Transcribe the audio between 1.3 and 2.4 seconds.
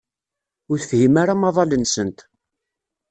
amaḍal-nsent.